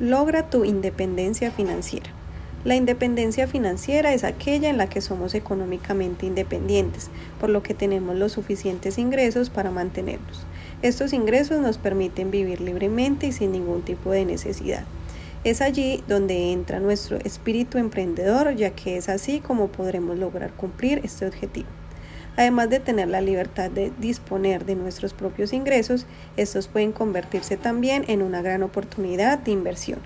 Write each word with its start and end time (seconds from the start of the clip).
Logra 0.00 0.48
tu 0.48 0.64
independencia 0.64 1.50
financiera. 1.50 2.08
La 2.64 2.74
independencia 2.74 3.46
financiera 3.46 4.14
es 4.14 4.24
aquella 4.24 4.70
en 4.70 4.78
la 4.78 4.88
que 4.88 5.02
somos 5.02 5.34
económicamente 5.34 6.24
independientes, 6.24 7.10
por 7.38 7.50
lo 7.50 7.62
que 7.62 7.74
tenemos 7.74 8.16
los 8.16 8.32
suficientes 8.32 8.96
ingresos 8.96 9.50
para 9.50 9.70
mantenernos. 9.70 10.46
Estos 10.80 11.12
ingresos 11.12 11.60
nos 11.60 11.76
permiten 11.76 12.30
vivir 12.30 12.62
libremente 12.62 13.26
y 13.26 13.32
sin 13.32 13.52
ningún 13.52 13.82
tipo 13.82 14.10
de 14.10 14.24
necesidad. 14.24 14.84
Es 15.44 15.60
allí 15.60 16.02
donde 16.08 16.50
entra 16.52 16.80
nuestro 16.80 17.18
espíritu 17.18 17.76
emprendedor, 17.76 18.56
ya 18.56 18.70
que 18.70 18.96
es 18.96 19.10
así 19.10 19.40
como 19.40 19.68
podremos 19.68 20.18
lograr 20.18 20.52
cumplir 20.54 21.02
este 21.04 21.26
objetivo. 21.26 21.68
Además 22.40 22.70
de 22.70 22.80
tener 22.80 23.08
la 23.08 23.20
libertad 23.20 23.70
de 23.70 23.92
disponer 23.98 24.64
de 24.64 24.74
nuestros 24.74 25.12
propios 25.12 25.52
ingresos, 25.52 26.06
estos 26.38 26.68
pueden 26.68 26.90
convertirse 26.90 27.58
también 27.58 28.02
en 28.08 28.22
una 28.22 28.40
gran 28.40 28.62
oportunidad 28.62 29.38
de 29.40 29.50
inversión. 29.50 29.98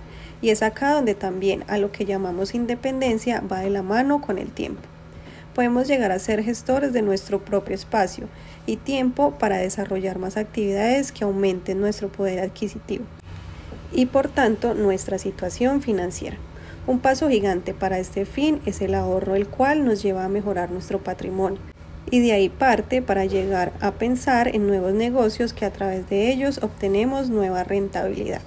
Y 0.43 0.51
es 0.51 0.61
acá 0.61 0.95
donde 0.95 1.15
también 1.15 1.63
a 1.69 1.79
lo 1.79 1.93
que 1.93 2.07
llamamos 2.07 2.57
independencia 2.57 3.41
va 3.41 3.61
de 3.61 3.71
la 3.71 3.85
mano 3.85 4.21
con 4.21 4.39
el 4.39 4.51
tiempo. 4.51 4.83
Podemos 5.55 5.87
llegar 5.87 6.11
a 6.11 6.19
ser 6.19 6.43
gestores 6.43 6.93
de 6.93 7.03
nuestro 7.03 7.45
propio 7.45 7.77
espacio 7.77 8.27
y 8.67 8.79
tiempo 8.79 9.39
para 9.39 9.59
desarrollar 9.59 10.19
más 10.19 10.37
actividades 10.37 11.13
que 11.13 11.23
aumenten 11.23 11.81
nuestro 11.81 12.09
poder 12.09 12.41
adquisitivo 12.41 13.05
y 13.93 14.07
por 14.07 14.27
tanto 14.27 14.75
nuestra 14.75 15.19
situación 15.19 15.83
financiera. 15.83 16.39
Un 16.89 16.99
paso 16.99 17.29
gigante 17.29 17.75
para 17.75 18.01
este 18.01 18.25
fin 18.25 18.61
es 18.67 18.81
el 18.81 18.97
ahorro, 18.97 19.37
el 19.37 19.47
cual 19.47 19.85
nos 19.85 20.03
lleva 20.03 20.25
a 20.25 20.29
mejorar 20.29 20.73
nuestro 20.73 20.99
patrimonio 20.99 21.61
y 22.11 22.21
de 22.21 22.33
ahí 22.33 22.49
parte 22.49 23.03
para 23.03 23.25
llegar 23.25 23.73
a 23.81 23.93
pensar 23.93 24.49
en 24.55 24.67
nuevos 24.67 24.93
negocios 24.93 25.53
que 25.53 25.65
a 25.65 25.73
través 25.73 26.09
de 26.09 26.31
ellos 26.31 26.61
obtenemos 26.63 27.31
nueva 27.31 27.65
rentabilidad. 27.65 28.41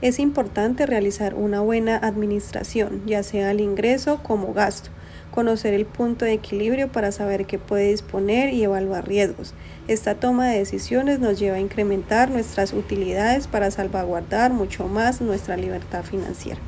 Es 0.00 0.18
importante 0.18 0.86
realizar 0.86 1.34
una 1.34 1.60
buena 1.60 1.96
administración, 1.96 3.02
ya 3.06 3.22
sea 3.22 3.50
el 3.50 3.60
ingreso 3.60 4.22
como 4.22 4.52
gasto, 4.52 4.90
conocer 5.32 5.74
el 5.74 5.86
punto 5.86 6.24
de 6.24 6.34
equilibrio 6.34 6.90
para 6.92 7.10
saber 7.10 7.46
qué 7.46 7.58
puede 7.58 7.90
disponer 7.90 8.52
y 8.52 8.62
evaluar 8.62 9.08
riesgos. 9.08 9.54
Esta 9.88 10.14
toma 10.14 10.48
de 10.48 10.58
decisiones 10.58 11.18
nos 11.18 11.38
lleva 11.38 11.56
a 11.56 11.60
incrementar 11.60 12.30
nuestras 12.30 12.72
utilidades 12.72 13.48
para 13.48 13.70
salvaguardar 13.70 14.52
mucho 14.52 14.86
más 14.86 15.20
nuestra 15.20 15.56
libertad 15.56 16.04
financiera. 16.04 16.60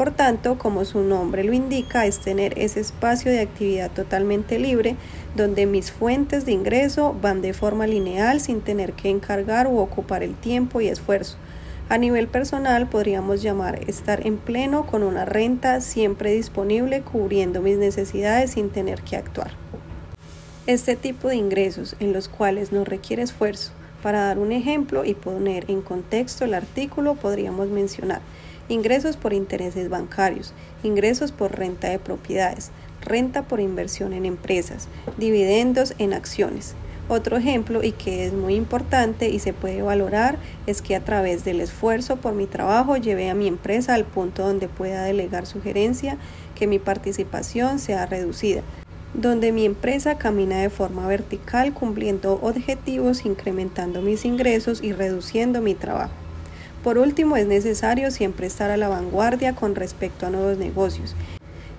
Por 0.00 0.12
tanto, 0.12 0.56
como 0.56 0.86
su 0.86 1.02
nombre 1.02 1.44
lo 1.44 1.52
indica, 1.52 2.06
es 2.06 2.20
tener 2.20 2.58
ese 2.58 2.80
espacio 2.80 3.30
de 3.30 3.40
actividad 3.40 3.90
totalmente 3.90 4.58
libre 4.58 4.96
donde 5.36 5.66
mis 5.66 5.92
fuentes 5.92 6.46
de 6.46 6.52
ingreso 6.52 7.14
van 7.20 7.42
de 7.42 7.52
forma 7.52 7.86
lineal 7.86 8.40
sin 8.40 8.62
tener 8.62 8.94
que 8.94 9.10
encargar 9.10 9.66
u 9.66 9.78
ocupar 9.78 10.22
el 10.22 10.34
tiempo 10.34 10.80
y 10.80 10.88
esfuerzo. 10.88 11.36
A 11.90 11.98
nivel 11.98 12.28
personal 12.28 12.88
podríamos 12.88 13.42
llamar 13.42 13.78
estar 13.90 14.26
en 14.26 14.38
pleno 14.38 14.86
con 14.86 15.02
una 15.02 15.26
renta 15.26 15.82
siempre 15.82 16.32
disponible 16.32 17.02
cubriendo 17.02 17.60
mis 17.60 17.76
necesidades 17.76 18.52
sin 18.52 18.70
tener 18.70 19.02
que 19.02 19.16
actuar. 19.16 19.50
Este 20.66 20.96
tipo 20.96 21.28
de 21.28 21.36
ingresos 21.36 21.94
en 22.00 22.14
los 22.14 22.30
cuales 22.30 22.72
no 22.72 22.86
requiere 22.86 23.20
esfuerzo, 23.22 23.72
para 24.02 24.20
dar 24.20 24.38
un 24.38 24.52
ejemplo 24.52 25.04
y 25.04 25.12
poner 25.12 25.70
en 25.70 25.82
contexto 25.82 26.46
el 26.46 26.54
artículo 26.54 27.16
podríamos 27.16 27.68
mencionar 27.68 28.22
ingresos 28.70 29.16
por 29.16 29.32
intereses 29.32 29.88
bancarios, 29.88 30.52
ingresos 30.82 31.32
por 31.32 31.58
renta 31.58 31.88
de 31.88 31.98
propiedades, 31.98 32.70
renta 33.02 33.42
por 33.42 33.60
inversión 33.60 34.12
en 34.12 34.24
empresas, 34.24 34.88
dividendos 35.18 35.94
en 35.98 36.14
acciones. 36.14 36.74
Otro 37.08 37.36
ejemplo 37.36 37.82
y 37.82 37.90
que 37.90 38.24
es 38.24 38.32
muy 38.32 38.54
importante 38.54 39.28
y 39.30 39.40
se 39.40 39.52
puede 39.52 39.82
valorar 39.82 40.38
es 40.68 40.80
que 40.80 40.94
a 40.94 41.04
través 41.04 41.44
del 41.44 41.60
esfuerzo 41.60 42.16
por 42.16 42.34
mi 42.34 42.46
trabajo 42.46 42.96
llevé 42.96 43.28
a 43.28 43.34
mi 43.34 43.48
empresa 43.48 43.94
al 43.94 44.04
punto 44.04 44.46
donde 44.46 44.68
pueda 44.68 45.02
delegar 45.02 45.44
sugerencia 45.44 46.18
que 46.54 46.68
mi 46.68 46.78
participación 46.78 47.80
sea 47.80 48.06
reducida, 48.06 48.62
donde 49.12 49.50
mi 49.50 49.64
empresa 49.64 50.18
camina 50.18 50.60
de 50.60 50.70
forma 50.70 51.08
vertical 51.08 51.74
cumpliendo 51.74 52.38
objetivos, 52.42 53.26
incrementando 53.26 54.02
mis 54.02 54.24
ingresos 54.24 54.80
y 54.80 54.92
reduciendo 54.92 55.60
mi 55.60 55.74
trabajo. 55.74 56.12
Por 56.82 56.96
último, 56.96 57.36
es 57.36 57.46
necesario 57.46 58.10
siempre 58.10 58.46
estar 58.46 58.70
a 58.70 58.78
la 58.78 58.88
vanguardia 58.88 59.54
con 59.54 59.74
respecto 59.74 60.26
a 60.26 60.30
nuevos 60.30 60.56
negocios. 60.56 61.14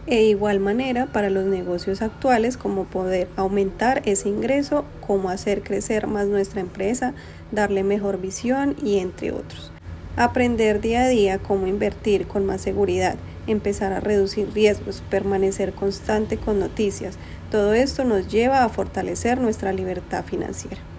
E 0.07 0.23
igual 0.23 0.59
manera 0.59 1.07
para 1.07 1.29
los 1.29 1.45
negocios 1.45 2.01
actuales 2.01 2.57
como 2.57 2.85
poder 2.85 3.27
aumentar 3.35 4.01
ese 4.05 4.29
ingreso, 4.29 4.85
cómo 5.05 5.29
hacer 5.29 5.63
crecer 5.63 6.07
más 6.07 6.27
nuestra 6.27 6.61
empresa, 6.61 7.13
darle 7.51 7.83
mejor 7.83 8.19
visión 8.19 8.75
y 8.83 8.99
entre 8.99 9.31
otros. 9.31 9.71
Aprender 10.17 10.81
día 10.81 11.03
a 11.03 11.07
día 11.07 11.39
cómo 11.39 11.67
invertir 11.67 12.27
con 12.27 12.45
más 12.45 12.61
seguridad, 12.61 13.15
empezar 13.47 13.93
a 13.93 13.99
reducir 13.99 14.49
riesgos, 14.53 15.01
permanecer 15.09 15.73
constante 15.73 16.37
con 16.37 16.59
noticias, 16.59 17.17
todo 17.49 17.73
esto 17.73 18.03
nos 18.03 18.27
lleva 18.27 18.63
a 18.63 18.69
fortalecer 18.69 19.39
nuestra 19.39 19.71
libertad 19.71 20.23
financiera. 20.25 20.90